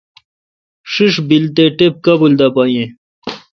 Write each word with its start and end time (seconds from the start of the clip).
بیل 1.27 1.45
تے 1.55 1.65
ٹپ 1.77 1.93
کابل 2.05 2.31
دا 2.39 2.47
پا 2.55 2.63
یین۔ 2.73 2.89